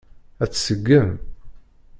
[0.43, 1.11] Ad t-tseggem?